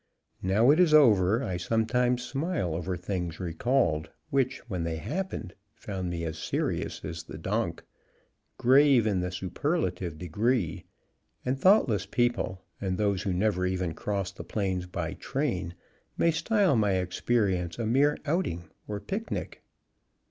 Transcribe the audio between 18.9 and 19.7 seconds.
"picnic."